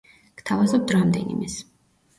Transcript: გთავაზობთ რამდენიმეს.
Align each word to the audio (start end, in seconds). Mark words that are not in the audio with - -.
გთავაზობთ 0.41 0.95
რამდენიმეს. 0.97 1.63